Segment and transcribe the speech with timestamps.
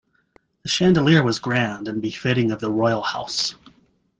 [0.63, 3.53] The chandelier was grand and befitting of the royal house.